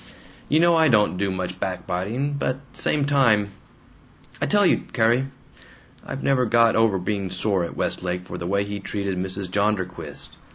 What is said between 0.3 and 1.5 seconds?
You know I don't do